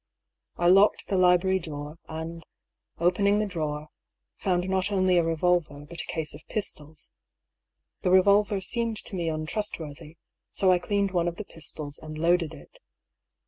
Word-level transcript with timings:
I 0.57 0.67
locked 0.67 1.09
the 1.09 1.17
library 1.19 1.59
door, 1.59 1.99
and, 2.07 2.43
opening 2.97 3.37
the 3.37 3.45
drawer, 3.45 3.89
found 4.35 4.67
not 4.67 4.91
only 4.91 5.19
a 5.19 5.23
revolver, 5.23 5.85
but 5.87 6.01
a 6.01 6.07
case 6.11 6.33
of 6.33 6.41
pistols. 6.49 7.11
The 8.01 8.09
re 8.09 8.21
volver 8.23 8.63
seemed 8.63 8.97
to 9.05 9.15
me 9.15 9.29
untrustworthy, 9.29 10.17
so 10.49 10.71
I 10.71 10.79
cleaned 10.79 11.11
one 11.11 11.27
of 11.27 11.35
the 11.35 11.45
pistols, 11.45 11.99
and 11.99 12.17
loaded 12.17 12.55
it. 12.55 12.79